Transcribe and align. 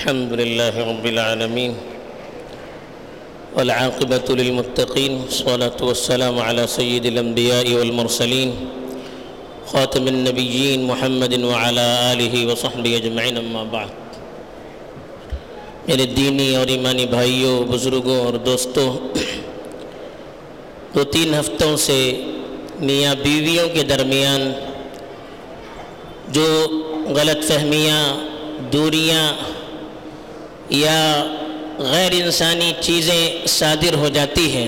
الحمد 0.00 0.32
لله 0.32 0.74
رب 0.90 1.04
العالمين 1.06 1.72
والعاقبة 3.56 4.28
للمتقين 4.40 5.12
والصلاة 5.20 5.78
والسلام 5.88 6.38
على 6.38 6.64
سيد 6.66 7.04
الأنبياء 7.06 7.66
والمرسلين 7.78 8.50
خاتم 9.72 10.04
النبيين 10.08 10.86
محمد 10.88 11.34
وعلى 11.44 11.86
آله 12.12 12.34
وصحبه 12.48 12.96
أجمعين 12.96 13.36
أما 13.44 13.64
بعد. 13.74 13.90
میرے 15.86 16.06
دینی 16.16 16.48
اور 16.56 16.66
ایمانی 16.66 17.06
بھائیوں، 17.06 17.54
بزرگوں 17.68 18.18
اور 18.24 18.40
دوستوں، 18.48 18.88
دو 20.94 21.04
تین 21.12 21.34
ہفتوں 21.34 21.76
سے 21.76 22.00
میاں 22.80 23.14
بیویوں 23.22 23.68
کے 23.68 23.82
درمیان 23.92 24.50
جو 26.32 26.48
غلط 27.16 27.44
فہمیاں، 27.52 28.02
دوریاں 28.72 29.24
یا 30.70 31.24
غیر 31.78 32.12
انسانی 32.12 32.72
چیزیں 32.80 33.46
صادر 33.48 33.94
ہو 33.94 34.08
جاتی 34.08 34.50
ہیں، 34.52 34.66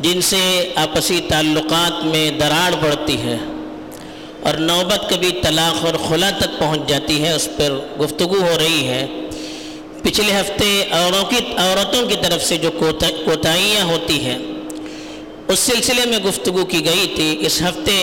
جن 0.00 0.20
سے 0.20 0.40
آپسی 0.74 1.20
تعلقات 1.28 2.04
میں 2.04 2.30
دراڑ 2.30 2.72
پڑتی 2.80 3.16
ہے 3.16 3.36
اور 4.42 4.54
نوبت 4.54 5.08
کبھی 5.10 5.30
طلاق 5.42 5.84
اور 5.84 5.94
خلا 6.08 6.30
تک 6.30 6.58
پہنچ 6.58 6.88
جاتی 6.88 7.22
ہے، 7.22 7.32
اس 7.32 7.48
پر 7.56 7.78
گفتگو 8.00 8.40
ہو 8.40 8.56
رہی 8.58 8.86
ہے۔ 8.88 9.06
پچھلے 10.02 10.32
ہفتے 10.32 10.68
اوروں 10.90 11.24
کی 11.30 11.36
عورتوں 11.56 12.06
کی 12.08 12.16
طرف 12.22 12.44
سے 12.44 12.56
جو 12.56 12.70
کوتاہیاں 13.24 13.84
ہوتی 13.84 14.20
ہیں، 14.24 14.38
اس 15.48 15.58
سلسلے 15.58 16.06
میں 16.10 16.18
گفتگو 16.18 16.64
کی 16.64 16.84
گئی 16.84 17.06
تھی۔ 17.14 17.36
اس 17.40 17.62
ہفتے 17.62 17.98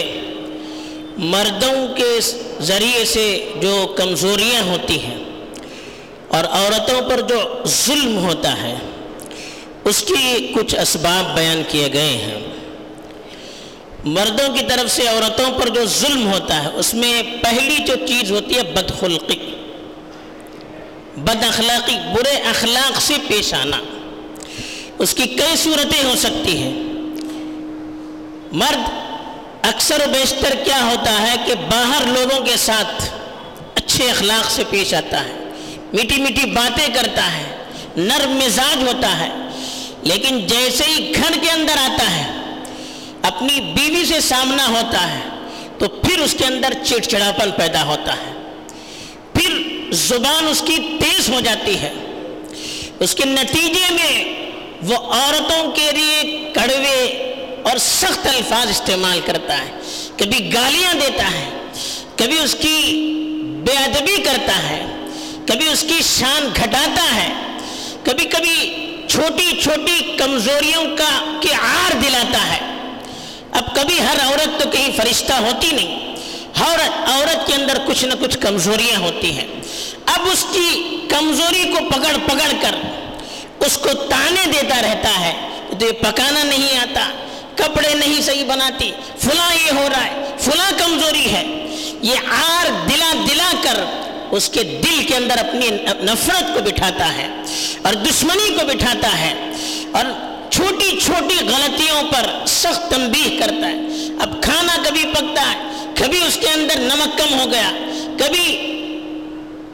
مردوں 1.17 1.87
کے 1.95 2.09
ذریعے 2.61 3.05
سے 3.05 3.25
جو 3.61 3.75
کمزوریاں 3.95 4.63
ہوتی 4.63 4.99
ہیں 4.99 5.17
اور 6.27 6.43
عورتوں 6.43 7.09
پر 7.09 7.21
جو 7.21 7.63
ظلم 7.65 8.17
ہوتا 8.17 8.61
ہے، 8.61 8.75
اس 9.83 10.03
کی 10.07 10.51
کچھ 10.55 10.75
اسباب 10.75 11.35
بیان 11.35 11.61
کیے 11.69 11.93
گئے 11.93 12.09
ہیں۔ 12.09 12.39
مردوں 14.05 14.53
کی 14.53 14.65
طرف 14.67 14.91
سے 14.91 15.07
عورتوں 15.07 15.59
پر 15.59 15.69
جو 15.69 15.85
ظلم 15.85 16.31
ہوتا 16.31 16.63
ہے، 16.63 16.69
اس 16.73 16.93
میں 16.93 17.23
پہلی 17.41 17.77
جو 17.77 17.93
چیز 18.07 18.31
ہوتی 18.31 18.55
ہے 18.55 18.63
بدخلقی 18.63 19.53
بد 21.17 21.43
اخلاقی، 21.43 21.95
برے 22.13 22.37
اخلاق 22.37 23.01
سے 23.01 23.13
پیش 23.27 23.53
آنا۔ 23.53 23.77
اس 24.99 25.13
کی 25.13 25.23
کئی 25.23 25.55
صورتیں 25.55 26.03
ہو 26.03 26.15
سکتی 26.15 26.57
ہیں۔ 26.57 26.73
مرد 28.51 28.89
اکثر 29.61 29.95
و 30.07 30.09
بیشتر 30.11 30.55
کیا 30.63 30.83
ہوتا 30.83 31.21
ہے 31.21 31.35
کہ 31.45 31.53
باہر 31.55 32.05
لوگوں 32.05 32.45
کے 32.45 32.57
ساتھ 32.57 33.09
اچھے 33.75 34.09
اخلاق 34.09 34.51
سے 34.51 34.63
پیش 34.69 34.93
آتا 34.93 35.25
ہے۔ 35.25 35.46
میٹھی 35.93 36.21
میٹھی 36.21 36.45
باتیں 36.45 36.87
کرتا 36.93 37.37
ہے، 37.37 37.63
نرم 37.97 38.31
مزاج 38.31 38.83
ہوتا 38.83 39.19
ہے، 39.19 39.29
لیکن 40.03 40.47
جیسے 40.47 40.83
ہی 40.87 41.13
گھر 41.15 41.31
کے 41.41 41.49
اندر 41.49 41.77
آتا 41.77 42.15
ہے، 42.15 42.31
اپنی 43.21 43.61
بیوی 43.61 44.05
سے 44.05 44.21
سامنا 44.21 44.67
ہوتا 44.67 45.13
ہے، 45.13 45.19
تو 45.77 45.87
پھر 45.87 46.19
اس 46.19 46.35
کے 46.37 46.45
اندر 46.45 46.73
چڑچڑاپن 46.85 47.51
پیدا 47.51 47.83
ہوتا 47.83 48.13
ہے۔ 48.13 48.31
پھر 49.33 49.63
زبان 49.91 50.47
اس 50.47 50.63
کی 50.67 50.77
تیز 50.77 51.29
ہو 51.29 51.39
جاتی 51.39 51.75
ہے۔ 51.81 51.93
اس 52.99 53.15
کے 53.15 53.25
نتیجے 53.25 53.93
میں 53.93 54.35
وہ 54.81 54.95
عورتوں 54.95 55.71
کے 55.71 55.91
لیے 55.91 56.49
کڑوے 56.55 57.05
اور 57.63 57.77
سخت 57.77 58.27
الفاظ 58.27 58.69
استعمال 58.69 59.19
کرتا 59.25 59.57
ہے۔ 59.57 59.71
کبھی 60.17 60.53
گالیاں 60.53 60.93
دیتا 60.93 61.23
ہے، 61.23 61.49
کبھی 62.15 62.39
اس 62.39 62.55
کی 62.59 62.77
بے 63.65 63.73
ادبی 63.73 64.23
کرتا 64.23 64.69
ہے۔ 64.69 64.85
کبھی 65.47 65.67
اس 65.67 65.81
کی 65.81 65.99
شان 66.05 66.47
گھٹاتا 66.55 67.03
ہے، 67.15 67.29
کبھی 68.03 68.25
کبھی 68.25 68.55
چھوٹی 69.09 69.59
چھوٹی 69.63 69.99
کمزوریوں 70.17 70.83
کا 70.97 71.11
کہ 71.41 71.53
آر 71.55 71.93
دلاتا 72.01 72.45
ہے۔ 72.47 72.59
اب 73.51 73.75
کبھی 73.75 73.99
ہر 73.99 74.17
عورت 74.23 74.59
تو 74.59 74.69
کہیں 74.69 74.89
فرشتہ 74.97 75.33
ہوتی 75.33 75.71
نہیں 75.71 76.05
عورت 76.57 77.09
عورت 77.09 77.45
کے 77.47 77.53
اندر 77.53 77.77
کچھ 77.85 78.03
نہ 78.05 78.13
کچھ 78.19 78.37
کمزوریاں 78.37 78.99
ہوتی 78.99 79.31
ہیں۔ 79.31 79.47
اب 80.05 80.27
اس 80.31 80.45
کی 80.51 80.97
کمزوری 81.09 81.63
کو 81.73 81.83
پکڑ 81.89 82.15
پکڑ 82.25 82.51
کر 82.61 82.75
اس 83.65 83.77
کو 83.77 83.93
تانے 84.09 84.45
دیتا 84.45 84.81
رہتا 84.81 85.19
ہے، 85.19 85.33
تو 85.69 85.85
یہ 85.85 85.91
پکانا 86.01 86.43
نہیں 86.43 86.77
آتا، 86.79 87.09
کپڑے 87.55 87.93
نہیں 87.93 88.21
صحیح 88.21 88.43
بناتی، 88.47 88.91
فلاں 89.19 89.53
یہ 89.55 89.71
ہو 89.71 89.87
رہا 89.89 90.03
ہے، 90.05 90.35
فلاں 90.39 90.71
کمزوری 90.77 91.25
ہے۔ 91.31 91.43
یہ 92.01 92.33
آر 92.33 92.69
دلا 92.89 93.11
دلا 93.27 93.51
کر 93.61 93.83
اس 94.31 94.49
کے 94.49 94.63
دل 94.63 95.03
کے 95.07 95.15
اندر 95.15 95.37
اپنی 95.37 95.69
نفرت 96.03 96.53
کو 96.53 96.59
بٹھاتا 96.63 97.13
ہے 97.17 97.27
اور 97.81 97.93
دشمنی 97.93 98.49
کو 98.49 98.65
بٹھاتا 98.65 99.19
ہے 99.19 99.33
اور 99.91 100.05
چھوٹی 100.49 100.99
چھوٹی 100.99 101.35
غلطیوں 101.47 102.03
پر 102.03 102.45
سخت 102.45 102.89
تنبیہ 102.91 103.39
کرتا 103.39 103.67
ہے۔ 103.67 103.77
اب 104.19 104.41
کھانا 104.41 104.75
کبھی 104.83 105.03
پکتا 105.13 105.41
ہے، 105.41 105.83
کبھی 105.93 106.19
اس 106.27 106.37
کے 106.41 106.49
اندر 106.49 106.79
نمک 106.79 107.17
کم 107.17 107.39
ہو 107.39 107.51
گیا، 107.51 107.71
کبھی 108.17 108.55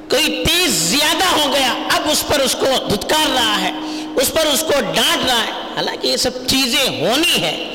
کوئی 0.09 0.43
تیز 0.47 0.71
زیادہ 0.71 1.25
ہو 1.25 1.53
گیا، 1.53 1.73
اب 1.95 2.09
اس 2.11 2.23
پر 2.27 2.39
اس 2.39 2.55
کو 2.59 2.65
دھتکار 2.89 3.29
رہا 3.33 3.61
ہے، 3.61 3.71
اس 4.15 4.33
پر 4.33 4.45
اس 4.45 4.59
کو 4.59 4.73
ڈانٹ 4.95 5.25
رہا 5.25 5.41
ہے۔ 5.41 5.51
حالانکہ 5.75 6.07
یہ 6.07 6.17
سب 6.17 6.47
چیزیں 6.47 6.89
ہونی 7.01 7.41
ہے 7.41 7.69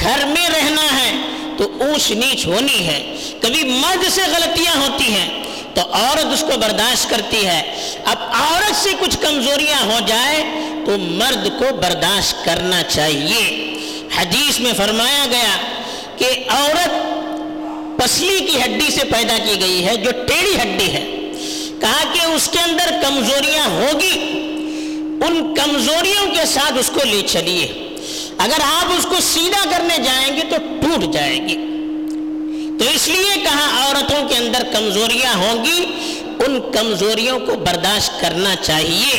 گھر 0.00 0.24
میں 0.26 0.48
رہنا 0.48 1.00
ہے 1.00 1.12
تو 1.58 1.64
اونچ 1.80 2.10
نیچ 2.10 2.46
ہونی 2.46 2.86
ہے۔ 2.86 3.16
کبھی 3.40 3.64
مرد 3.64 4.04
سے 4.10 4.20
غلطیاں 4.20 4.76
ہوتی 4.76 5.12
ہیں 5.12 5.43
تو 5.74 5.80
عورت 5.92 6.26
اس 6.32 6.40
کو 6.40 6.58
برداشت 6.58 7.10
کرتی 7.10 7.46
ہے۔ 7.46 7.90
اب 8.04 8.16
عورت 8.22 8.76
سے 8.76 8.90
کچھ 9.00 9.18
کمزوریاں 9.20 9.84
ہو 9.84 9.98
جائے 10.06 10.44
تو 10.86 10.98
مرد 10.98 11.48
کو 11.58 11.74
برداشت 11.74 12.44
کرنا 12.44 12.82
چاہیے۔ 12.82 13.74
حدیث 14.16 14.60
میں 14.60 14.72
فرمایا 14.76 15.26
گیا 15.30 15.56
کہ 16.16 16.26
عورت 16.48 16.90
پسلی 18.02 18.38
کی 18.38 18.62
ہڈی 18.64 18.90
سے 18.90 19.04
پیدا 19.04 19.38
کی 19.38 19.60
گئی 19.60 19.84
ہے، 19.86 19.96
جو 19.96 20.10
ٹیڑھی 20.12 20.56
ہڈی 20.62 20.90
ہے۔ 20.92 21.04
کہا 21.80 22.12
کہ 22.12 22.26
اس 22.26 22.48
کے 22.52 22.58
اندر 22.58 22.90
کمزوریاں 23.02 23.68
ہوگی، 23.68 24.12
ان 25.26 25.54
کمزوریوں 25.54 26.34
کے 26.34 26.46
ساتھ 26.46 26.78
اس 26.78 26.90
کو 26.94 27.00
لے 27.04 27.22
چلیے۔ 27.26 27.96
اگر 28.38 28.60
آپ 28.64 28.86
اس 28.98 29.06
کو 29.06 29.14
سیدھا 29.20 29.70
کرنے 29.70 30.02
جائیں 30.02 30.36
گے 30.36 30.42
تو 30.50 30.56
ٹوٹ 30.80 31.12
جائے 31.12 31.36
گی۔ 31.36 31.73
تو 32.84 32.90
اس 32.90 33.08
لیے 33.08 33.34
کہا 33.42 33.82
عورتوں 33.82 34.28
کے 34.28 34.36
اندر 34.36 34.62
کمزوریاں 34.72 35.34
ہوں 35.34 35.64
گی؟ 35.64 35.84
ان 36.46 36.58
کمزوریوں 36.72 37.38
کو 37.38 37.54
برداشت 37.56 38.20
کرنا 38.20 38.54
چاہیے۔ 38.56 39.14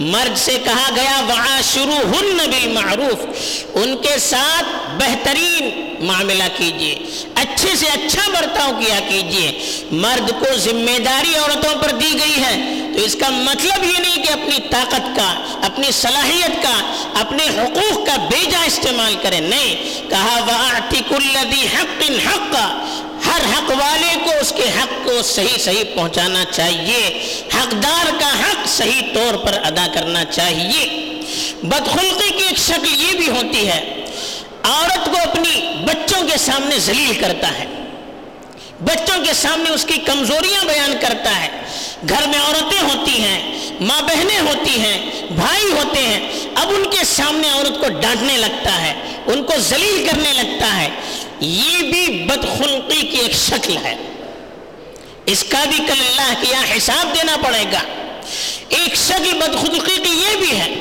مرد 0.00 0.36
سے 0.38 0.58
کہا 0.64 0.90
گیا 0.96 1.20
وہاں 1.28 1.60
شروع 1.72 2.02
ہن 2.10 2.36
بالمعروف 2.36 3.24
ان 3.74 3.96
کے 3.96 4.18
ساتھ 4.18 4.64
بہترین 4.98 5.70
معاملہ 6.00 6.44
کیجیے 6.56 6.94
اچھے 7.34 7.76
سے 7.76 7.86
اچھا 7.86 8.30
برتاؤ 8.30 8.70
کیا 8.78 9.00
کیجیے 9.08 9.50
مرد 9.90 10.30
کو 10.40 10.56
ذمہ 10.56 10.98
داری 10.98 11.34
عورتوں 11.34 11.74
پر 11.82 11.90
دی 11.90 12.12
گئی 12.20 12.42
ہے۔ 12.42 12.56
تو 12.98 13.04
اس 13.04 13.16
کا 13.20 13.28
مطلب 13.28 13.84
یہ 13.84 13.98
نہیں 13.98 14.16
کہ 14.16 14.32
اپنی 14.32 14.58
طاقت 14.70 15.16
کا، 15.16 15.58
اپنی 15.62 15.92
صلاحیت 15.92 16.62
کا، 16.62 17.04
اپنے 17.20 17.44
حقوق 17.44 18.06
کا 18.06 18.16
بیجا 18.16 18.62
استعمال 18.62 19.16
کریں 19.22 19.40
نہیں۔ 19.40 20.00
کہا 20.10 20.38
وَأَعْتِكُ 20.46 21.14
الَّذِي 21.14 21.66
حَقٍ 21.66 22.16
حَقَّ 22.26 22.58
ہر 23.26 23.40
حق 23.52 23.70
والے 23.70 24.16
کو 24.24 24.30
اس 24.40 24.52
کے 24.56 24.62
حق 24.62 25.04
کو 25.04 25.22
صحیح 25.22 25.58
صحیح 25.58 25.84
پہنچانا 25.94 26.44
چاہیے۔ 26.44 27.06
حقدار 27.54 28.06
کا 28.20 28.40
حق 28.40 28.68
صحیح 28.68 29.02
طور 29.14 29.34
پر 29.34 29.52
ادا 29.64 29.86
کرنا 29.94 30.24
چاہیے۔ 30.24 30.84
بدخلقی 31.62 32.30
کی 32.30 32.44
ایک 32.44 32.58
شکل 32.58 33.00
یہ 33.00 33.14
بھی 33.14 33.28
ہوتی 33.28 33.68
ہے، 33.68 34.04
عورت 34.62 35.04
کو 35.04 35.30
اپنی 35.30 35.84
بچوں 35.86 36.28
کے 36.28 36.38
سامنے 36.38 36.78
ذلیل 36.78 37.20
کرتا 37.20 37.58
ہے۔ 37.58 37.66
بچوں 38.80 39.24
کے 39.24 39.32
سامنے 39.32 39.70
اس 39.70 39.84
کی 39.84 39.98
کمزوریاں 39.98 40.64
بیان 40.64 40.92
کرتا 41.00 41.40
ہے۔ 41.40 41.48
گھر 42.08 42.28
میں 42.28 42.38
عورتیں 42.38 42.80
ہوتی 42.80 43.22
ہیں، 43.22 43.58
ماں 43.80 44.02
بہنیں 44.02 44.40
ہوتی 44.40 44.80
ہیں، 44.80 45.10
بھائی 45.30 45.72
ہوتے 45.72 46.00
ہیں، 46.02 46.28
اب 46.54 46.68
ان 46.68 46.84
کے 46.90 47.04
سامنے 47.04 47.50
عورت 47.50 47.80
کو 47.80 48.00
ڈانٹنے 48.00 48.36
لگتا 48.36 48.80
ہے، 48.80 48.94
ان 49.26 49.44
کو 49.44 49.52
ذلیل 49.58 50.08
کرنے 50.10 50.32
لگتا 50.32 50.76
ہے۔ 50.76 50.88
یہ 51.40 51.78
بھی 51.78 52.24
بدخلقی 52.24 53.06
کی 53.06 53.16
ایک 53.16 53.32
شکل 53.32 53.76
ہے۔ 53.76 53.96
اس 55.26 55.44
کا 55.48 55.64
بھی 55.64 55.78
کل 55.78 55.92
اللہ 55.92 56.34
کے 56.40 56.46
یہاں 56.50 56.76
حساب 56.76 57.14
دینا 57.14 57.36
پڑے 57.36 57.64
گا۔ 57.72 57.80
ایک 58.68 58.96
شکل 58.96 59.38
بدخلقی 59.38 59.96
کی 59.96 60.10
یہ 60.10 60.36
بھی 60.36 60.58
ہے 60.58 60.74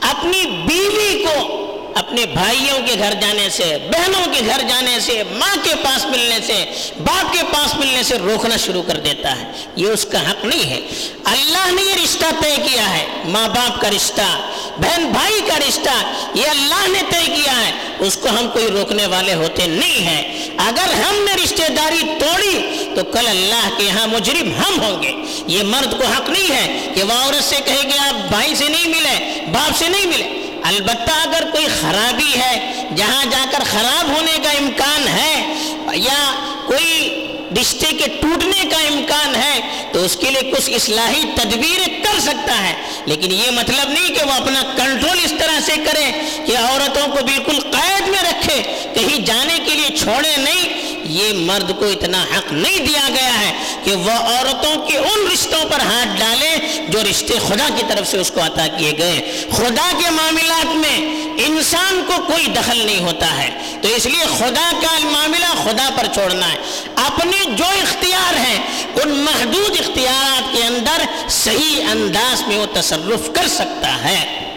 اپنی 0.00 0.46
بیوی 0.46 1.24
کو 1.24 1.64
اپنے 1.94 2.26
بھائیوں 2.26 2.78
کے 2.86 2.94
گھر 2.98 3.14
جانے 3.20 3.48
سے، 3.50 3.78
بہنوں 3.92 4.34
کے 4.34 4.40
گھر 4.46 4.60
جانے 4.68 5.00
سے، 5.00 5.22
ماں 5.30 5.56
کے 5.62 5.74
پاس 5.84 6.06
ملنے 6.06 6.38
سے، 6.46 6.64
باپ 7.04 7.32
کے 7.32 7.38
پاس 7.52 7.74
ملنے 7.74 8.02
سے 8.02 8.18
روکنا 8.18 8.56
شروع 8.56 8.82
کر 8.82 8.96
دیتا 8.96 9.40
ہے۔ 9.40 9.52
یہ 9.76 9.86
اس 9.86 10.04
کا 10.04 10.30
حق 10.30 10.44
نہیں 10.44 10.70
ہے۔ 10.70 10.80
اللہ 11.24 11.70
نے 11.70 11.82
یہ 11.82 12.04
رشتہ 12.04 12.24
طے 12.40 12.56
کیا 12.56 12.96
ہے۔ 12.96 13.06
ماں 13.24 13.48
باپ 13.48 13.80
کا 13.80 13.90
رشتہ، 13.90 14.40
بہن 14.76 15.08
بھائی 15.12 15.40
کا 15.46 15.58
رشتہ، 15.68 16.12
یہ 16.34 16.46
اللہ 16.48 16.88
نے 16.88 17.02
طے 17.10 17.32
کیا 17.36 17.66
ہے۔ 17.66 17.72
اس 17.98 18.16
کو 18.16 18.28
ہم 18.28 18.48
کوئی 18.52 18.66
روکنے 18.66 19.06
والے 19.06 19.34
ہوتے 19.34 19.66
نہیں 19.66 20.06
ہیں۔ 20.06 20.48
اگر 20.58 20.92
ہم 20.92 21.24
نے 21.24 21.44
رشتہ 21.44 21.72
داری 21.72 22.02
توڑی، 22.20 22.84
تو 22.94 23.04
کل 23.04 23.28
اللہ 23.28 23.68
کے 23.76 23.84
یہاں 23.84 24.06
مجرم 24.06 24.52
ہم 24.54 24.80
ہوں 24.80 25.02
گے۔ 25.02 25.12
یہ 25.46 25.62
مرد 25.62 25.98
کو 25.98 26.04
حق 26.06 26.30
نہیں 26.30 26.50
ہے 26.50 26.92
کہ 26.94 27.02
وہ 27.02 27.12
عورت 27.12 27.44
سے 27.44 27.56
کہے 27.64 27.82
کہ 27.82 27.98
آپ 27.98 28.30
بھائی 28.30 28.54
سے 28.54 28.68
نہیں 28.68 28.88
ملے، 28.88 29.40
باپ 29.52 29.78
سے 29.78 29.88
نہیں 29.88 30.06
ملے۔ 30.06 30.43
البتہ 30.64 31.10
اگر 31.10 31.50
کوئی 31.52 31.66
خرابی 31.80 32.40
ہے، 32.40 32.84
جہاں 32.96 33.24
جا 33.24 33.44
کر 33.50 33.64
خراب 33.70 34.08
ہونے 34.08 34.38
کا 34.42 34.50
امکان 34.50 35.08
ہے 35.08 35.54
یا 35.94 36.34
کوئی 36.66 37.20
رشتے 37.60 37.86
کے 37.86 38.04
ٹوٹنے 38.20 38.68
کا 38.70 38.76
امکان 38.76 39.34
ہے، 39.36 39.60
تو 39.92 40.04
اس 40.04 40.16
کے 40.16 40.30
لیے 40.30 40.50
کچھ 40.50 40.70
اصلاحی 40.70 41.22
تدبیر 41.34 41.88
کر 42.02 42.20
سکتا 42.20 42.62
ہے۔ 42.62 42.74
لیکن 43.06 43.32
یہ 43.32 43.50
مطلب 43.50 43.88
نہیں 43.88 44.08
کہ 44.08 44.24
وہ 44.24 44.32
اپنا 44.32 44.62
کنٹرول 44.76 45.18
اس 45.24 45.32
طرح 45.38 45.60
سے 45.66 45.72
کرے 45.76 46.10
کہ 46.46 46.56
عورتوں 46.56 47.06
کو 47.06 47.24
بالکل 47.24 47.60
قید 47.60 48.08
میں 48.08 48.22
رکھے، 48.22 48.62
کہیں 48.94 49.18
جانے 49.18 49.58
کے 49.66 49.70
لیے 49.70 49.96
چھوڑے 49.96 50.36
نہیں۔ 50.36 50.83
یہ 51.04 51.32
مرد 51.32 51.72
کو 51.78 51.84
اتنا 51.84 52.22
حق 52.22 52.52
نہیں 52.52 52.78
دیا 52.78 53.08
گیا 53.08 53.40
ہے 53.40 53.52
کہ 53.84 53.92
وہ 53.92 54.10
عورتوں 54.10 54.86
کے 54.86 54.98
ان 54.98 55.32
رشتوں 55.32 55.64
پر 55.70 55.80
ہاتھ 55.80 56.18
ڈالے 56.18 56.56
جو 56.88 56.98
رشتے 57.10 57.34
خدا 57.48 57.68
کی 57.76 57.82
طرف 57.88 58.06
سے 58.06 58.18
اس 58.18 58.30
کو 58.30 58.40
عطا 58.40 58.66
کیے 58.66 58.92
گئے۔ 58.98 59.44
خدا 59.52 59.90
کے 59.98 60.10
معاملات 60.10 60.66
میں 60.66 61.24
انسان 61.46 62.04
کو 62.06 62.22
کوئی 62.26 62.46
دخل 62.46 62.86
نہیں 62.86 63.00
ہوتا 63.00 63.42
ہے۔ 63.42 63.50
تو 63.82 63.88
اس 63.88 64.06
لیے 64.06 64.24
خدا 64.38 64.72
کا 64.82 64.98
معاملہ 65.02 65.46
خدا 65.64 65.88
پر 65.96 66.06
چھوڑنا 66.14 66.52
ہے۔ 66.52 66.56
اپنے 66.96 67.44
جو 67.56 67.64
اختیار 67.64 68.34
ہیں، 68.34 68.62
ان 68.94 69.08
محدود 69.08 69.76
اختیارات 69.80 70.56
کے 70.56 70.64
اندر 70.64 71.28
صحیح 71.28 71.84
انداز 71.90 72.42
میں 72.46 72.58
وہ 72.58 72.66
تصرف 72.80 73.30
کر 73.34 73.48
سکتا 73.48 74.04
ہے۔ 74.04 74.54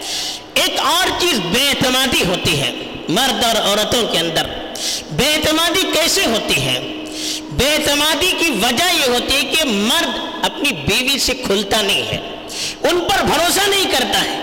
ایک 0.53 0.79
اور 0.79 1.07
چیز 1.19 1.39
بے 1.39 1.69
اعتمادی 1.69 2.23
ہوتی 2.25 2.61
ہے 2.61 2.71
مرد 3.09 3.43
اور 3.43 3.55
عورتوں 3.55 4.07
کے 4.07 4.19
اندر۔ 4.19 4.66
بے 5.11 5.33
اعتمادی 5.33 5.81
کیسے 5.93 6.25
ہوتی 6.25 6.61
ہے؟ 6.61 6.79
بے 7.51 7.69
اعتمادی 7.73 8.31
کی 8.39 8.49
وجہ 8.61 8.93
یہ 8.93 9.09
ہوتی 9.09 9.35
ہے 9.35 9.41
کہ 9.41 9.63
مرد 9.65 10.45
اپنی 10.45 10.71
بیوی 10.87 11.17
سے 11.19 11.33
کھلتا 11.45 11.81
نہیں 11.81 12.03
ہے، 12.03 12.19
ان 12.83 12.99
پر 12.99 13.23
بھروسہ 13.25 13.69
نہیں 13.69 13.91
کرتا 13.91 14.23
ہے، 14.23 14.37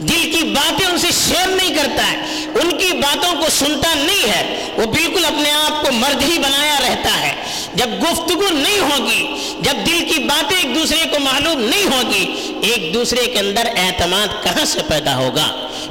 دل 0.00 0.30
کی 0.32 0.42
باتیں 0.44 0.86
ان 0.86 0.98
سے 0.98 1.08
شیئر 1.12 1.46
نہیں 1.46 1.74
کرتا 1.74 2.10
ہے، 2.10 2.16
ان 2.54 2.70
کی 2.78 2.92
باتوں 2.92 3.32
کو 3.40 3.50
سنتا 3.50 3.92
نہیں 3.94 4.28
ہے، 4.30 4.70
وہ 4.76 4.84
بالکل 4.84 5.24
اپنے 5.24 5.50
آپ 5.50 5.84
کو 5.84 5.92
مرد 5.92 6.22
ہی 6.22 6.38
بنایا 6.38 6.78
رہتا 6.80 7.20
ہے۔ 7.20 7.34
جب 7.74 7.88
گفتگو 8.02 8.48
نہیں 8.50 8.78
ہوگی، 8.80 9.22
جب 9.60 9.86
دل 9.86 10.04
کی 10.08 10.22
باتیں 10.24 10.56
ایک 10.56 10.74
دوسرے 10.74 11.04
کو 11.10 11.18
معلوم 11.18 11.60
نہیں 11.60 11.86
ہوگی، 11.86 12.24
ایک 12.62 12.94
دوسرے 12.94 13.26
کے 13.26 13.38
اندر 13.38 13.68
اعتماد 13.76 14.42
کہاں 14.44 14.64
سے 14.64 14.80
پیدا 14.88 15.16
ہوگا؟ 15.16 15.46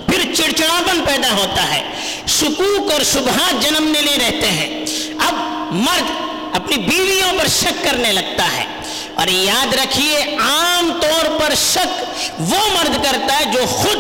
پھر 0.08 0.34
چڑچڑاپن 0.34 1.02
پیدا 1.06 1.32
ہوتا 1.32 1.64
ہے۔ 1.74 1.82
سکوک 2.28 2.92
اور 2.92 3.02
شبہات 3.04 3.64
جنم 3.64 3.94
لے 4.00 4.18
رہتے 4.18 4.48
ہیں۔ 4.48 4.86
اب 5.20 5.34
مرد 5.72 6.12
اپنی 6.54 6.78
بیویوں 6.78 7.40
پر 7.40 7.48
شک 7.48 7.84
کرنے 7.84 8.12
لگتا 8.12 8.44
ہے۔ 8.44 8.66
اور 9.16 9.28
یاد 9.28 9.74
رکھیے، 9.74 10.18
عام 10.18 10.92
طور 11.02 11.40
پر 11.40 11.54
شک 11.56 12.04
وہ 12.40 12.68
مرد 12.74 13.04
کرتا 13.04 13.40
ہے 13.40 13.46
جو 13.46 13.66
خود 13.66 14.00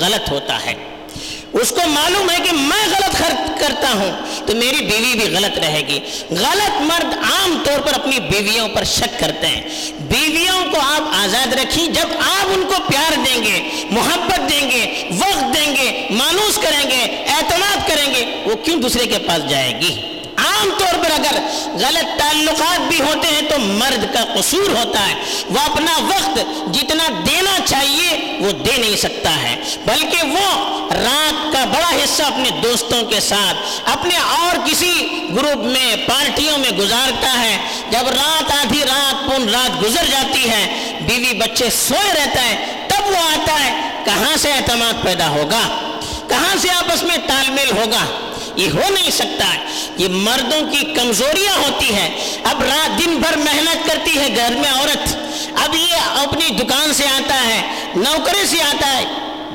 غلط 0.00 0.30
ہوتا 0.30 0.64
ہے۔ 0.64 0.74
اس 1.52 1.70
کو 1.70 1.88
معلوم 1.88 2.30
ہے 2.30 2.36
کہ 2.44 2.52
میں 2.52 2.86
غلط 2.86 3.22
کرتا 3.60 3.92
ہوں 3.92 4.10
تو 4.46 4.56
میری 4.56 4.84
بیوی 4.84 5.12
بھی 5.18 5.36
غلط 5.36 5.58
رہے 5.58 5.82
گی۔ 5.88 6.00
غلط 6.30 6.80
مرد 6.80 7.14
عام 7.14 7.62
طور 7.64 7.80
پر 7.80 7.94
اپنی 7.94 8.20
بیویوں 8.20 8.68
پر 8.68 8.84
شک 8.84 9.20
کرتے 9.20 9.46
ہیں۔ 9.46 9.62
بیویوں 10.00 10.49
کو 10.72 10.80
آپ 10.80 11.02
آزاد 11.12 11.52
رکھیں، 11.52 11.86
جب 11.86 12.06
آپ 12.20 12.46
ان 12.54 12.62
کو 12.68 12.74
پیار 12.88 13.12
دیں 13.16 13.44
گے، 13.44 13.86
محبت 13.90 14.50
دیں 14.50 14.70
گے، 14.70 15.04
وقت 15.10 15.54
دیں 15.54 15.76
گے، 15.76 16.06
مانوس 16.10 16.58
کریں 16.58 16.90
گے، 16.90 17.24
اعتماد 17.28 17.88
کریں 17.88 18.14
گے، 18.14 18.24
وہ 18.44 18.54
کیوں 18.64 18.80
دوسرے 18.80 19.06
کے 19.06 19.18
پاس 19.18 19.50
جائے 19.50 19.80
گی؟ 19.80 20.00
عام 20.60 20.70
طور 20.78 21.04
پر 21.04 21.10
اگر 21.10 21.40
غلط 21.74 22.18
تعلقات 22.18 22.80
بھی 22.80 23.00
ہوتے 23.00 23.28
ہیں 23.34 23.42
تو 23.42 23.58
مرد 23.58 24.14
کا 24.14 24.24
قصور 24.24 24.70
ہوتا 24.76 25.08
ہے۔ 25.08 25.14
وہ 25.50 25.58
اپنا 25.60 25.92
وقت 25.98 26.38
جتنا 26.74 27.08
دینا 27.26 27.58
چاہیے 27.66 28.38
وہ 28.40 28.52
دے 28.52 28.76
نہیں 28.76 28.96
سکتا 28.96 29.42
ہے۔ 29.42 29.56
بلکہ 29.86 30.26
وہ 30.26 30.68
رات 30.92 31.52
کا 31.52 31.64
بڑا 31.64 32.04
حصہ 32.04 32.22
اپنے 32.22 32.50
دوستوں 32.50 33.02
کے 33.02 33.20
ساتھ، 33.20 33.56
اپنے 33.90 34.16
اور 34.16 34.68
کسی 34.70 35.08
گروپ 35.36 35.64
میں، 35.64 35.96
پارٹیوں 35.96 36.58
میں 36.58 36.70
گزارتا 36.70 37.40
ہے۔ 37.40 37.58
جب 37.90 38.08
رات، 38.08 38.50
آدھی 38.50 38.80
رات، 38.80 39.26
پون 39.26 39.48
رات 39.48 39.82
گزر 39.82 40.04
جاتی 40.10 40.50
ہے، 40.50 40.92
بیوی 41.00 41.34
بچے 41.34 41.70
سوئے 41.70 42.12
رہتا 42.14 42.44
ہے، 42.44 42.84
تب 42.88 43.10
وہ 43.10 43.16
آتا 43.16 43.64
ہے 43.64 43.88
کہاں 44.04 44.36
سے 44.36 44.52
اعتماد 44.52 45.04
پیدا 45.04 45.28
ہوگا؟ 45.28 45.90
کہاں 46.28 46.56
سے 46.58 46.70
آپس 46.70 47.02
میں 47.02 47.16
تال 47.26 47.50
میل 47.50 47.70
ہوگا؟ 47.70 48.29
یہ 48.56 48.70
ہو 48.70 48.82
نہیں 48.90 49.10
سکتا۔ 49.10 49.54
یہ 49.96 50.08
مردوں 50.08 50.60
کی 50.70 50.84
کمزوریاں 50.94 51.58
ہوتی 51.58 51.94
ہے 51.94 52.38
اب 52.44 52.62
رات 52.62 52.98
دن 52.98 53.16
بھر 53.16 53.36
محنت 53.36 53.86
کرتی 53.86 54.18
ہے 54.18 54.36
گھر 54.36 54.52
میں 54.52 54.70
عورت۔ 54.70 55.16
اب 55.64 55.74
یہ 55.74 55.94
اپنی 55.94 56.50
دکان 56.50 56.94
سے 56.94 57.04
آتا 57.06 57.46
ہے، 57.46 57.62
نوکری 57.96 58.46
سے 58.46 58.62
آتا 58.62 58.98
ہے۔ 58.98 59.04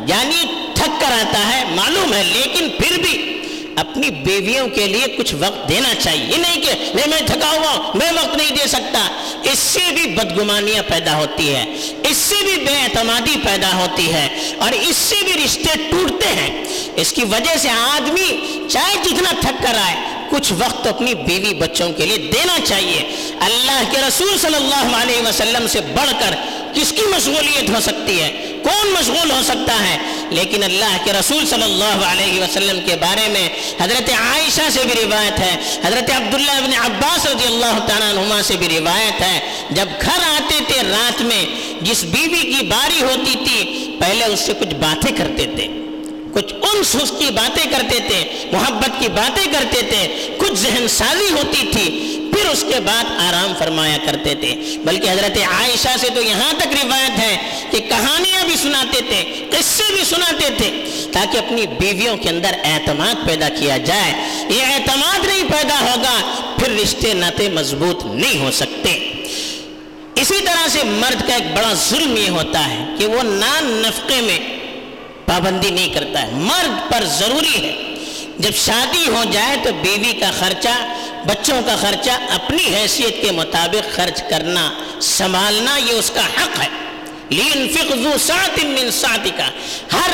یعنی 0.08 0.70
تھک 0.74 1.02
کر 1.02 1.12
آتا 1.12 1.54
ہے، 1.54 1.64
معلوم 1.76 2.14
ہے، 2.14 2.24
لیکن 2.24 2.70
پھر 2.70 2.98
بھی 2.98 3.45
اپنی 3.76 4.10
بیویوں 4.10 4.68
کے 4.68 4.88
لیے 4.88 5.08
کچھ 5.18 5.36
وقت 5.40 5.70
دینا 5.70 5.90
چاہیے۔ 6.00 6.26
یہ 6.26 6.38
نہیں 6.38 6.62
کہ 6.62 6.72
نہیں، 6.94 7.08
میں 7.08 7.22
تھکا 7.26 7.52
ہوا 7.52 7.72
ہوں، 7.72 7.92
میں 7.96 8.12
وقت 8.12 8.38
نہیں 8.38 8.52
دے 8.52 8.68
سکتا۔ 8.68 9.12
اس 9.44 9.60
سے 9.60 9.80
بھی 9.94 10.08
بدگمانیاں 10.08 10.84
پیدا 10.88 11.16
ہوتی 11.16 11.56
ہے 11.56 11.66
اس 12.10 12.18
سے 12.18 12.36
بھی 12.46 12.56
بے 12.56 12.74
اعتمادی 12.74 13.36
پیدا 13.44 13.76
ہوتی 13.76 14.14
ہے۔ 14.14 14.52
اور 14.58 14.72
اس 14.72 14.96
سے 14.96 15.16
بھی 15.24 15.34
رشتے 15.46 15.92
ٹوٹتے 15.92 16.28
ہیں۔ 16.28 16.64
اس 16.96 17.14
کی 17.14 17.24
وجہ 17.24 17.58
سے 17.58 17.70
آدمی 17.70 18.60
چاہے 18.70 18.96
جتنا 19.04 19.32
تھک 19.42 19.64
کر 19.64 19.78
آئے، 19.78 19.96
کچھ 20.30 20.54
وقت 20.54 20.88
اپنی 20.88 21.14
بیوی 21.14 21.54
بچوں 21.54 21.92
کے 21.94 22.06
لیے 22.06 22.18
دینا 22.18 22.58
چاہیے۔ 22.64 23.32
اللہ 23.40 23.84
کے 23.92 23.98
رسول 24.08 24.38
صلی 24.38 24.56
اللہ 24.56 24.96
علیہ 24.96 25.28
وسلم 25.28 25.68
سے 25.68 25.82
بڑھ 25.82 26.12
کر 26.20 26.36
کس 26.74 26.92
کی 26.92 27.02
مشغولیت 27.02 27.70
ہو 27.70 27.80
سکتی 27.82 28.22
ہے؟ 28.22 28.45
کون 28.66 28.92
مشغول 28.92 29.32
ہو 29.32 29.40
سکتا 29.44 29.90
ہے؟ 29.90 29.98
لیکن 30.30 30.64
اللہ 30.64 30.98
کے 31.04 31.14
رسول 31.14 31.46
صلی 31.46 31.64
اللہ 31.64 32.06
علیہ 32.06 32.42
وسلم 32.42 32.80
کے 32.86 32.96
بارے 32.96 33.28
میں 33.28 33.50
حضرت 33.80 34.10
عائشہ 34.10 34.70
سے 34.70 34.80
بھی 34.84 35.06
روایت 35.06 35.40
ہے، 35.40 35.80
حضرت 35.84 36.12
عبداللہ 36.12 36.52
ابن 36.52 36.74
عباس 36.86 37.26
رضی 37.26 37.46
اللہ 37.46 37.88
تعالیٰ 37.88 38.18
عنہ 38.18 38.42
سے 38.44 38.58
بھی 38.58 38.80
روایت 38.80 39.22
ہے۔ 39.22 39.64
جب 39.72 39.86
گھر 40.02 40.20
آتے 40.24 40.60
تھے 40.68 40.82
رات 40.90 41.22
میں، 41.22 41.46
جس 41.82 42.04
بیوی 42.04 42.28
بی 42.28 42.54
کی 42.54 42.66
باری 42.66 43.02
ہوتی 43.02 43.36
تھی، 43.46 43.92
پہلے 44.00 44.26
اس 44.26 44.40
سے 44.40 44.54
کچھ 44.60 44.76
باتیں 44.76 45.16
کرتے 45.18 45.46
تھے۔ 45.56 45.68
کچھ 46.34 46.54
انس 46.54 46.96
اس 47.02 47.14
کی 47.20 47.26
باتیں 47.26 47.72
کرتے 47.72 48.00
تھے، 48.00 48.50
محبت 48.52 48.90
کی 49.00 49.08
باتیں 49.08 49.54
کرتے 49.54 49.82
تھے۔ 49.82 50.30
کچھ 50.38 50.54
ذہن 50.54 50.88
سازی 50.88 51.34
ہوتی 51.34 51.70
تھی۔ 51.72 52.12
پھر 52.36 52.50
اس 52.50 52.66
کے 52.74 52.80
بعد 52.80 53.04
آرام 53.04 53.54
فرمایا 53.60 53.98
کرتے 54.06 54.36
تھے۔ 54.36 54.56
بلکہ 54.84 55.12
حضرت 55.12 55.38
عائشہ 55.38 55.98
سے 56.00 56.08
تو 56.16 56.22
یہاں 56.22 56.54
تک 56.58 56.68
روایت 56.84 57.20
ہے 57.20 57.38
کہ 57.72 57.80
کہانیاں 57.80 58.46
بھی 58.46 58.56
سناتے 58.56 59.02
تھے، 59.02 59.46
قصے 59.52 59.94
بھی 59.94 60.04
سناتے 60.04 60.48
تھے، 60.58 60.84
تاکہ 61.14 61.38
اپنی 61.38 61.68
بیویوں 61.68 62.18
کے 62.18 62.30
اندر 62.30 62.52
اعتماد 62.64 63.28
پیدا 63.28 63.50
کیا 63.50 63.78
جائے۔ 63.78 64.14
یہ 64.50 64.62
اعتماد 64.62 65.26
نہیں 65.26 65.44
پیدا 65.44 65.80
ہوگا، 65.80 66.44
پھر 66.60 66.70
رشتے 66.84 67.14
ناطے 67.14 67.50
مضبوط 67.50 68.06
نہیں 68.06 68.40
ہو 68.40 68.52
سکتے۔ 68.52 68.92
اسی 70.16 70.42
طرح 70.46 70.68
سے 70.68 70.84
مرد 70.84 71.28
کا 71.28 71.34
ایک 71.34 71.58
بڑا 71.58 71.74
ظلم 71.74 72.18
یہ 72.18 72.30
ہوتا 72.30 72.70
ہے 72.70 72.86
کہ 72.98 73.06
وہ 73.06 73.24
نان 73.24 73.66
نفقے 73.66 74.22
میں 74.22 74.40
پابندی 75.26 75.70
نہیں 75.70 75.90
کرتا 75.94 76.22
ہے۔ 76.22 76.32
مرد 76.32 76.92
پر 76.92 77.06
ضروری 77.06 77.66
ہے۔ 77.66 77.82
جب 78.38 78.52
شادی 78.56 79.10
ہو 79.10 79.24
جائے 79.32 79.58
تو 79.64 79.70
بیوی 79.82 80.14
کا 80.14 80.32
خرچہ 80.40 80.94
بچوں 81.26 81.62
کا 81.66 81.76
خرچہ 81.76 82.12
اپنی 82.12 82.76
حیثیت 82.76 83.22
کے 83.22 83.32
مطابق 83.32 83.96
خرچ 83.96 84.24
کرنا، 84.30 84.74
سنبھالنا، 85.02 85.78
یہ 85.78 85.94
اس 85.94 86.12
کا 86.16 86.26
حق 86.26 86.60
ہے۔ 86.60 86.68
من 88.64 88.90
کا 89.38 89.48
ہر 89.94 90.12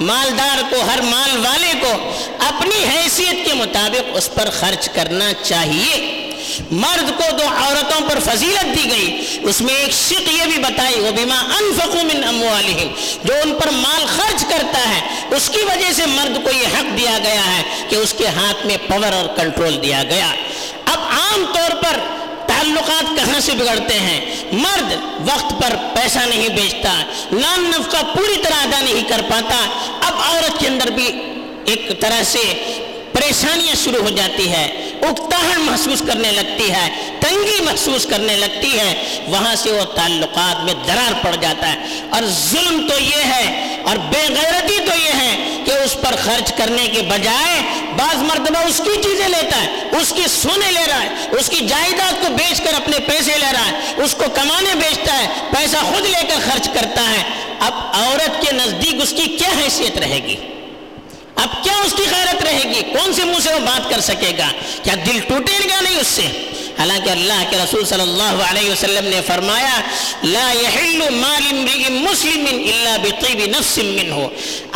مالدار 0.00 0.62
کو، 0.70 0.80
ہر 0.80 1.00
مال 1.02 1.46
والے 1.46 1.72
کو 1.80 2.12
اپنی 2.38 2.84
حیثیت 2.84 3.46
کے 3.46 3.54
مطابق 3.54 4.10
اس 4.14 4.34
پر 4.34 4.50
خرچ 4.50 4.88
کرنا 4.88 5.32
چاہیے۔ 5.42 6.22
مرد 6.70 7.08
کو 7.08 7.36
دو 7.36 7.44
عورتوں 7.56 8.08
پر 8.08 8.18
فضیلت 8.18 8.76
دی 8.76 8.90
گئی۔ 8.90 9.38
اس 9.42 9.60
میں 9.60 9.74
ایک 9.74 9.92
شق 9.92 10.28
یہ 10.28 10.42
بھی 10.44 10.58
بتائی 10.58 11.00
وہ 11.00 11.10
بیما 11.10 11.42
من 11.94 12.24
اموالہم 12.24 12.88
جو 13.24 13.34
ان 13.42 13.54
پر 13.54 13.70
مال 13.70 14.06
خرچ 14.06 14.44
کرتا 14.48 14.78
ہے 14.78 15.00
اس 15.30 15.48
کی 15.48 15.60
وجہ 15.62 15.92
سے 15.92 16.06
مرد 16.06 16.44
کو 16.44 16.50
یہ 16.50 16.66
حق 16.66 16.98
دیا 16.98 17.18
گیا 17.24 17.56
ہے 17.56 17.62
کہ 17.88 17.96
اس 17.96 18.12
کے 18.12 18.26
ہاتھ 18.26 18.66
میں 18.66 18.76
پاور 18.88 19.12
اور 19.12 19.36
کنٹرول 19.36 19.82
دیا 19.82 20.02
گیا۔ 20.02 20.26
اب 20.84 20.98
عام 21.00 21.44
طور 21.54 21.82
پر 21.82 21.96
تعلقات 22.46 23.16
کہاں 23.16 23.40
سے 23.40 23.52
بگڑتے 23.52 23.98
ہیں؟ 23.98 24.20
مرد 24.52 24.92
وقت 25.20 25.50
پر 25.50 25.76
پیسہ 25.94 26.18
نہیں 26.18 26.48
بیچتا 26.48 27.02
نان 27.32 27.70
نفقہ 27.70 28.04
پوری 28.14 28.40
طرح 28.42 28.62
ادا 28.62 28.80
نہیں 28.80 29.08
کر 29.08 29.20
پاتا۔ 29.28 29.56
اب 30.00 30.14
عورت 30.26 30.60
کے 30.60 30.66
اندر 30.66 30.90
بھی 30.90 31.06
ایک 31.64 32.00
طرح 32.00 32.22
سے 32.22 32.42
پریشانیاں 33.16 33.74
شروع 33.84 34.02
ہو 34.02 34.10
جاتی 34.16 34.50
ہے 34.50 34.64
اکتاہن 35.08 35.60
محسوس 35.60 36.02
کرنے 36.06 36.30
لگتی 36.32 36.70
ہے، 36.70 36.86
تنگی 37.20 37.60
محسوس 37.64 38.06
کرنے 38.06 38.36
لگتی 38.36 38.78
ہے، 38.78 38.94
وہاں 39.26 39.54
سے 39.56 39.70
وہ 39.72 39.84
تعلقات 39.94 40.64
میں 40.64 40.74
درار 40.86 41.12
پڑ 41.22 41.34
جاتا 41.40 41.72
ہے۔ 41.72 42.00
اور 42.10 42.22
ظلم 42.40 42.86
تو 42.88 42.98
یہ 43.00 43.22
ہے، 43.24 43.82
اور 43.84 43.96
بے 44.12 44.24
غیرتی 44.28 44.78
تو 44.86 44.96
یہ 44.98 45.20
ہے 45.20 45.62
کہ 45.66 45.72
اس 45.72 45.96
پر 46.00 46.16
خرچ 46.24 46.52
کرنے 46.52 46.86
کے 46.86 47.02
بجائے 47.02 47.60
بعض 47.96 48.22
مرتبہ 48.22 48.64
اس 48.68 48.80
کی 48.84 49.02
چیزیں 49.02 49.28
لیتا 49.28 49.62
ہے، 49.62 49.98
اس 50.00 50.12
کی 50.16 50.22
سونے 50.28 50.70
لے 50.70 50.84
رہا 50.88 51.02
ہے، 51.02 51.36
اس 51.38 51.48
کی 51.48 51.66
جائیداد 51.66 52.12
کو 52.22 52.32
بیچ 52.36 52.60
کر 52.60 52.74
اپنے 52.74 52.98
پیسے 53.06 53.38
لے 53.38 53.52
رہا 53.52 53.68
ہے، 53.68 54.02
اس 54.02 54.14
کو 54.14 54.24
کمانے 54.34 54.74
بیچتا 54.74 55.18
ہے، 55.18 55.26
پیسہ 55.50 55.84
خود 55.84 56.06
لے 56.06 56.26
کر 56.28 56.50
خرچ 56.50 56.68
کرتا 56.74 57.08
ہے۔ 57.10 57.22
اب 57.60 57.72
عورت 57.92 58.42
کے 58.42 58.52
نزدیک 58.52 59.02
اس 59.02 59.14
کی 59.16 59.36
کیا 59.36 59.50
حیثیت 59.62 59.98
رہے 59.98 60.20
گی؟ 60.24 60.36
اب 61.36 61.64
کیا 61.64 61.72
اس 61.84 61.92
کی 61.92 62.02
غیرت 62.10 62.42
رہے 62.42 62.62
گی؟ 62.74 62.82
کون 62.82 63.12
سے 63.12 63.24
منہ 63.24 63.40
سے 63.42 63.54
وہ 63.54 63.58
بات 63.58 63.90
کر 63.90 64.00
سکے 64.00 64.32
گا؟ 64.38 64.48
کیا 64.82 64.94
دل 65.06 65.20
ٹوٹے 65.28 65.58
گا 65.68 65.80
نہیں 65.80 65.96
اس 65.96 66.06
سے؟ 66.06 66.26
حالانکہ 66.78 67.10
اللہ 67.10 67.42
کے 67.50 67.56
رسول 67.56 67.84
صلی 67.84 68.00
اللہ 68.00 68.42
علیہ 68.50 68.70
وسلم 68.70 69.04
نے 69.04 69.20
فرمایا، 69.26 69.80
لا 70.22 70.52
يحل 70.52 70.98
مال 71.10 71.42
امرئ 71.50 71.88
مسلم 71.90 72.46
الا 72.48 72.96
بطيب 73.02 73.40
نفس 73.58 73.78
منه 73.78 74.28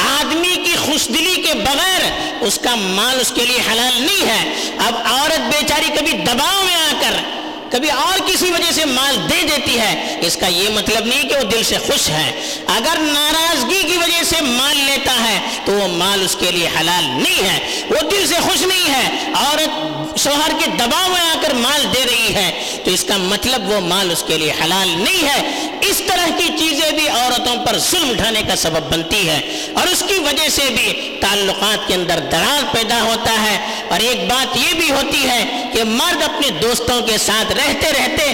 آدمی 0.04 0.54
کی 0.64 0.76
خوشدلی 0.76 1.34
کے 1.42 1.54
بغیر 1.54 2.06
اس 2.46 2.58
کا 2.62 2.74
مال 2.74 3.20
اس 3.20 3.32
کے 3.34 3.44
لیے 3.44 3.58
حلال 3.72 4.00
نہیں 4.02 4.26
ہے۔ 4.28 4.74
اب 4.86 4.94
عورت 5.04 5.54
بیچاری 5.54 5.90
کبھی 5.98 6.12
دباؤ 6.12 6.64
میں 6.64 6.74
آ 6.74 6.92
کر 7.00 7.20
کبھی 7.70 7.90
اور 7.90 8.18
کسی 8.26 8.50
وجہ 8.50 8.72
سے 8.72 8.84
مال 8.84 9.16
دے 9.30 9.42
دیتی 9.42 9.80
ہے، 9.80 10.18
اس 10.20 10.36
کا 10.36 10.46
یہ 10.46 10.68
مطلب 10.68 11.04
نہیں 11.04 11.28
کہ 11.28 11.36
وہ 11.36 11.42
دل 11.42 11.62
سے 11.62 11.78
خوش 11.78 12.08
ہے۔ 12.08 12.54
اگر 12.66 12.98
ناراضگی 13.00 13.82
کی 13.82 13.96
وجہ 13.96 14.22
سے 14.22 14.36
مال 14.40 14.76
لیتا 14.76 15.14
ہے، 15.28 15.40
تو 15.64 15.72
وہ 15.72 15.88
مال 15.88 16.22
اس 16.24 16.36
کے 16.40 16.50
لیے 16.50 16.68
حلال 16.80 17.04
نہیں 17.04 17.48
ہے۔ 17.48 17.82
وہ 17.90 18.10
دل 18.10 18.26
سے 18.26 18.34
خوش 18.34 18.62
نہیں 18.62 18.94
ہے، 18.94 19.32
عورت 19.34 19.99
شوہر 20.16 20.50
کے 20.58 20.70
دباؤ 20.70 21.08
میں 21.08 21.20
آ 21.20 21.34
کر 21.42 21.54
مال 21.54 21.86
دے 21.94 22.04
رہی 22.10 22.34
ہے، 22.34 22.76
تو 22.84 22.90
اس 22.90 23.04
کا 23.04 23.16
مطلب 23.16 23.70
وہ 23.70 23.80
مال 23.80 24.10
اس 24.10 24.24
کے 24.26 24.38
لیے 24.38 24.52
حلال 24.64 24.88
نہیں 24.88 25.28
ہے۔ 25.28 25.68
اس 25.80 26.02
طرح 26.06 26.26
کی 26.36 26.48
چیزیں 26.58 26.92
بھی 26.92 27.08
عورتوں 27.08 27.56
پر 27.66 27.78
ظلم 27.78 28.10
اٹھانے 28.10 28.42
کا 28.42 28.56
سبب 28.56 28.92
بنتی 28.92 29.28
ہے۔ 29.28 29.66
اور 29.74 29.86
اس 29.86 30.02
کی 30.06 30.14
وجہ 30.14 30.48
سے 30.48 30.62
بھی 30.70 31.18
تعلقات 31.20 31.88
کے 31.88 31.94
اندر 31.94 32.18
درار 32.18 32.74
پیدا 32.74 33.02
ہوتا 33.02 33.32
ہے۔ 33.42 33.84
اور 33.90 34.00
ایک 34.00 34.30
بات 34.30 34.56
یہ 34.56 34.74
بھی 34.74 34.90
ہوتی 34.90 35.28
ہے 35.28 35.70
کہ 35.72 35.84
مرد 35.84 36.22
اپنے 36.22 36.50
دوستوں 36.50 37.00
کے 37.02 37.18
ساتھ 37.18 37.52
رہتے 37.52 37.92
رہتے 37.92 38.30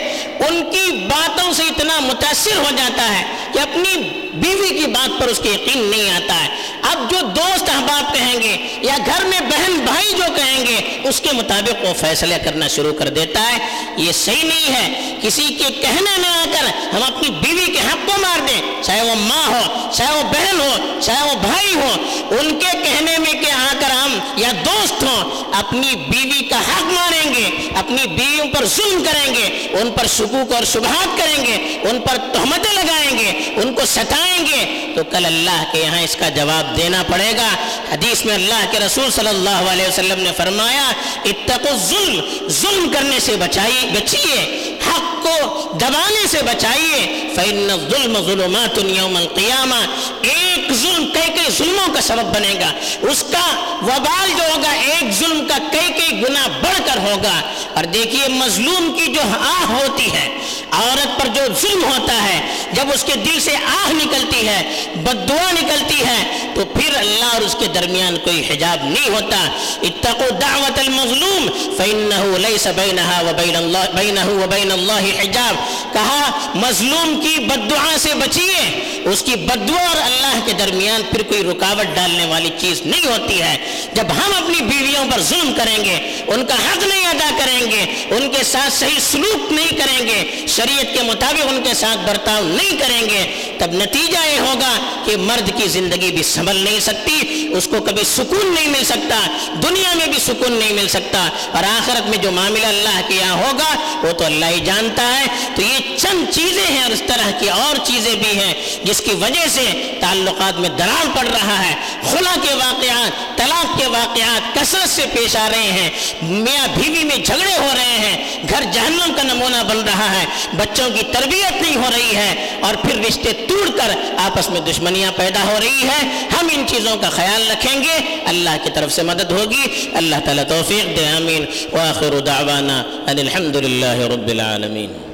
ان 0.49 0.71
کی 0.71 0.93
باتوں 0.93 1.53
سے 1.53 1.63
اتنا 1.63 2.01
متاثر 2.01 2.57
ہو 2.57 2.71
جاتا 2.77 3.19
ہے 3.19 3.25
کہ 3.53 3.59
اپنی 3.59 4.26
بیوی 4.41 4.69
کی 4.69 4.87
بات 4.87 5.21
پر 5.21 5.29
اس 5.29 5.41
کے 5.43 5.49
یقین 5.49 5.83
نہیں 5.85 6.11
آتا 6.11 6.45
ہے۔ 6.45 6.49
اب 6.83 7.11
جو 7.11 7.17
دوست 7.27 7.71
احباب 7.71 8.15
کہیں 8.15 8.43
گے 8.43 8.57
یا 8.83 8.97
گھر 9.07 9.25
میں 9.25 9.41
بہن 9.41 9.73
بھائی 9.85 10.13
جو 10.13 10.35
کہیں 10.37 10.67
گے، 10.67 11.09
اس 11.09 11.21
کے 11.21 11.29
مطابق 11.33 11.85
وہ 11.85 11.95
فیصلہ 12.01 12.35
کرنا 12.45 12.69
شروع 12.69 12.93
کر 12.93 13.09
دیتا 13.09 13.53
ہے۔ 13.53 13.59
یہ 13.97 14.13
صحیح 14.13 14.45
نہیں 14.45 14.75
ہے۔ 14.75 15.17
کسی 15.23 15.43
کے 15.43 15.73
کہنے 15.73 16.19
میں 16.19 16.29
آ 16.29 16.45
کر 16.53 16.65
ہم 16.97 17.03
اپنی 17.03 17.31
بیوی 17.31 17.67
کے 17.67 17.79
حق 17.79 18.07
کو 18.07 18.21
مار 18.21 18.39
دیں، 18.39 18.83
چاہے 18.83 19.03
وہ 19.03 19.15
ماں 19.15 19.47
ہو، 19.47 19.91
چاہے 19.93 20.15
وہ 20.17 20.23
بہن 20.23 20.61
ہو، 20.61 21.01
چاہے 21.01 21.29
وہ 21.29 21.35
بھائی 21.35 21.75
ہو، 21.75 21.95
ان 22.31 22.59
کے 22.59 22.79
کہنے 22.85 23.19
میں 23.19 23.33
کہ 23.33 23.51
آ 23.51 23.73
کر 23.81 23.91
ہم 23.91 24.19
یا 24.37 24.49
دوست 24.65 25.03
ہوں، 25.03 25.45
اپنی 25.53 25.95
بیوی 25.97 26.41
کا 26.41 26.59
حق 26.59 26.83
ماریں 26.83 27.35
گے، 27.35 27.51
اپنی 27.77 28.07
بیویوں 28.07 28.47
پر 28.47 28.65
ظلم 28.65 29.05
کریں 29.05 29.35
گے، 29.35 29.69
ان 29.81 29.91
پر 29.91 30.07
شکوک 30.07 30.53
اور 30.53 30.65
شبہات 30.65 31.19
کریں 31.19 31.47
گے، 31.47 31.79
ان 31.83 32.01
پر 32.01 32.17
تہمتیں 32.33 32.73
لگائیں 32.73 33.19
گے، 33.19 33.31
ان 33.57 33.75
کو 33.75 33.87
ستائیں 33.87 34.26
گے 34.35 34.93
تو 34.95 35.05
کل 35.05 35.25
اللہ 35.25 35.65
کے 35.73 35.79
یہاں 35.79 36.03
اس 36.03 36.17
کا 36.17 36.29
جواب 36.29 36.77
دینا 36.77 37.03
پڑے 37.11 37.33
گا۔ 37.37 37.49
حدیث 37.93 38.25
میں 38.25 38.35
اللہ 38.35 38.65
کے 38.71 38.79
رسول 38.79 39.11
صلی 39.11 39.29
اللہ 39.29 39.71
علیہ 39.71 39.89
وسلم 39.89 40.21
نے 40.23 40.31
فرمایا، 40.37 40.93
اتقوا 41.25 41.71
الظلم، 41.71 42.21
ظلم 42.49 42.93
کرنے 42.93 43.21
سے 43.21 43.37
بچائی 43.37 43.91
بچیے۔ 43.93 44.76
حق 44.97 45.23
کو 45.23 45.69
دبانے 45.73 46.27
سے 46.27 46.43
بچائیے، 46.43 47.29
فَإِنَّ 47.35 47.73
الظُّلْمَ 47.73 48.19
ظُلُمَاتٌ 48.19 48.85
يَوْمَ 48.85 49.19
الْقِيَامَةِ۔ 49.19 49.87
ایک 50.23 50.73
ظلم 50.73 51.11
کئی 51.15 51.27
کئی 51.27 51.51
ظلموں 51.59 51.95
کا 51.95 52.01
سبب 52.01 52.37
بنے 52.37 52.55
گا۔ 52.61 52.73
اس 53.11 53.25
کا 53.33 53.75
وبال 53.83 54.29
جو 54.29 54.55
ہوگا، 54.55 54.71
ایک 54.71 55.13
ظلم 55.13 55.47
کا 55.49 55.59
کئی 55.73 55.93
کئی 55.93 56.23
گنا 56.23 56.47
بڑھ 56.47 56.81
کر 56.87 56.99
ہوگا۔ 56.99 57.41
اور 57.75 57.85
دیکھیے، 57.85 58.29
مظلوم 58.29 58.93
کی 58.99 59.07
جو 59.07 59.21
آہ 59.41 59.73
ہوتی 59.73 60.13
ہے، 60.13 60.39
عورت 60.71 61.21
پر 61.21 61.27
جو 61.27 61.43
ظلم 61.61 61.85
ہوتا 61.85 62.23
ہے، 62.23 62.41
جب 62.73 62.85
اس 62.95 63.05
کے 63.05 63.13
دل 63.17 63.41
سے 63.41 63.57
آہ 63.57 63.93
نکلتی 63.93 64.49
ہے 64.49 64.85
بد 64.97 65.29
دعا 65.29 65.53
نکلتی 65.53 66.01
ہے، 66.01 66.49
تو 66.55 66.65
پھر 66.65 66.95
اللہ 66.95 67.25
اور 67.25 67.41
اس 67.41 67.57
کے 67.59 67.67
درمیان 67.67 68.17
کوئی 68.17 68.53
حجاب 68.53 68.85
نہیں 68.85 69.11
ہوتا۔ 69.11 69.49
اتقوا 69.83 70.39
دعوت 70.41 70.79
المظلوم، 70.79 71.49
فإنه 71.77 72.37
ليس 72.37 72.67
بينها 72.67 73.21
وبين 73.21 73.57
الله 73.57 73.85
بينه 73.95 74.43
وبين 74.43 74.73
الله 74.73 74.86
اللہ 74.87 75.21
حجاب، 75.23 75.55
کہا، 75.93 76.51
مظلوم 76.55 77.21
کی 77.21 77.39
بدعا 77.39 77.99
سے 77.99 78.15
بچیے۔ 78.15 78.85
اس 79.05 79.23
کی 79.23 79.35
بدعا 79.37 79.89
اور 79.89 79.97
اللہ 79.97 80.47
کے 80.47 80.53
درمیان 80.53 81.03
پھر 81.11 81.23
کوئی 81.23 81.43
رکاوٹ 81.43 81.97
ڈالنے 81.97 82.27
والی 82.27 82.51
چیز 82.59 82.83
نہیں 82.83 83.07
ہوتی 83.07 83.43
ہے۔ 83.43 83.56
جب 83.95 84.11
ہم 84.11 84.33
اپنی 84.37 84.61
بیویوں 84.61 85.05
پر 85.11 85.23
ظلم 85.23 85.53
کریں 85.57 85.85
گے، 85.85 85.97
ان 86.27 86.45
کا 86.47 86.55
حق 86.55 86.87
نہیں 86.87 87.07
ادا 87.07 87.31
کریں 87.39 87.71
گے، 87.71 87.85
ان 88.11 88.29
کے 88.31 88.43
ساتھ 88.45 88.73
صحیح 88.73 88.99
سلوک 89.11 89.53
نہیں 89.53 89.79
کریں 89.79 90.07
گے، 90.07 90.47
شریعت 90.47 90.95
کے 90.95 91.03
مطابق 91.03 91.47
ان 91.49 91.63
کے 91.65 91.75
ساتھ 91.75 91.99
برتاؤ 91.99 92.43
نہیں 92.43 92.77
کریں 92.79 93.03
گے، 93.11 93.25
تب 93.59 93.73
نتیجہ 93.73 94.27
یہ 94.27 94.39
ہوگا 94.39 94.73
کہ 95.07 95.17
مرد 95.17 95.51
کی 95.59 95.69
زندگی 95.69 96.11
بھی 96.13 96.23
سنبھل 96.23 96.57
نہیں 96.57 96.81
سکتی، 96.81 97.49
اس 97.53 97.69
کو 97.71 97.81
کبھی 97.81 98.05
سکون 98.05 98.55
نہیں 98.55 98.69
مل 98.69 98.85
سکتا، 98.85 99.21
دنیا 99.63 99.95
میں 99.95 100.07
بھی 100.07 100.19
سکون 100.19 100.53
نہیں 100.53 100.73
مل 100.73 100.89
سکتا، 100.89 101.29
اور 101.53 101.65
آخرت 101.65 102.09
میں 102.09 102.19
جو 102.19 102.31
معاملہ 102.31 102.67
اللہ 102.67 103.01
کے 103.09 103.15
یہاں 103.15 103.37
ہوگا، 103.37 103.75
وہ 104.03 104.13
تو 104.13 104.25
اللہ 104.25 104.47
ہی 104.47 104.61
جانتا 104.61 105.07
ہے۔ 105.19 105.27
تو 105.57 105.63
یہ 105.63 105.97
چند 105.97 106.25
چیزیں 106.31 106.67
ہیں 106.67 106.83
اور 106.83 106.91
اس 106.91 107.03
طرح 107.07 107.31
کی 107.41 107.49
اور 107.49 107.77
چیزیں 107.85 108.15
بھی 108.15 108.39
ہیں، 108.39 108.53
جس 108.85 109.01
کی 109.05 109.15
وجہ 109.21 109.47
سے 109.49 109.65
تعلقات 110.01 110.59
میں 110.61 110.69
درار 110.69 111.07
پڑ 111.17 111.27
رہا 111.27 111.59
ہے۔ 111.65 111.75
خلا 112.11 112.35
کے 112.43 112.55
واقعات، 112.55 113.37
طلاق 113.39 113.56
کے 113.79 113.87
واقعات 113.87 114.55
کثرت 114.55 114.89
سے 114.89 115.05
پیش 115.13 115.37
آ 115.37 115.49
رہے 115.51 115.73
ہیں۔ 115.73 115.91
میاں 116.23 116.69
بیوی 116.77 117.05
میں 117.05 117.17
جھگڑے 117.17 117.57
ہو 117.59 117.69
رہے 117.77 117.99
ہیں۔ 117.99 118.43
گھر 118.49 118.63
جہنم 118.73 119.13
کا 119.17 119.23
نمونہ 119.23 119.63
بن 119.69 119.79
رہا 119.79 120.21
ہے۔ 120.21 120.27
بچوں 120.57 120.91
کی 120.91 121.03
تربیت 121.13 121.63
نہیں 121.63 121.77
ہو 121.77 121.91
رہی 121.97 122.17
ہے۔ 122.17 122.59
اور 122.63 122.75
پھر 122.75 123.05
رشتے 123.09 123.33
توڑ 123.33 123.71
کر 123.71 123.97
آپس 124.17 124.51
میں 124.51 124.61
دشمنیاں 124.61 125.13
پیدا 125.17 125.43
ہو 125.43 125.59
رہی 125.61 125.83
ہے 125.83 126.29
ہم 126.41 126.49
ان 126.53 126.65
چیزوں 126.67 126.97
کا 126.97 127.11
خیال 127.11 127.51
رکھیں 127.51 127.85
گے۔ 127.85 128.17
اللہ 128.27 128.51
کی 128.65 128.71
طرف 128.75 128.93
سے 128.93 129.03
مدد 129.03 129.31
ہوگی۔ 129.31 129.89
اللہ 129.95 130.17
تعالیٰ 130.25 130.45
توفیق 130.45 130.97
دے، 130.97 131.09
آمین۔ 131.09 131.45
وآخر 131.73 132.19
دعوانا 132.19 132.83
ان 133.07 133.19
الحمد 133.19 133.57
للہ 133.57 134.13
رب 134.15 134.29
العالمین۔ 134.29 135.06